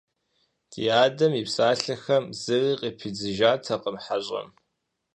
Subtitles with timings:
[0.71, 4.47] Ди адэм и псалъэхэм зыри къыпидзыжатэкъым хьэщӀэм.